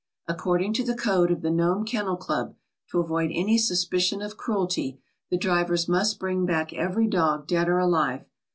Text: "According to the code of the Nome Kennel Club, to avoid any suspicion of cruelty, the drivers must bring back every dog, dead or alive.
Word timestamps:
"According 0.27 0.73
to 0.73 0.83
the 0.83 0.95
code 0.95 1.29
of 1.29 1.43
the 1.43 1.51
Nome 1.51 1.85
Kennel 1.85 2.17
Club, 2.17 2.55
to 2.89 2.99
avoid 2.99 3.29
any 3.31 3.59
suspicion 3.59 4.23
of 4.23 4.35
cruelty, 4.35 4.99
the 5.29 5.37
drivers 5.37 5.87
must 5.87 6.17
bring 6.17 6.43
back 6.43 6.73
every 6.73 7.05
dog, 7.05 7.45
dead 7.45 7.69
or 7.69 7.77
alive. 7.77 8.25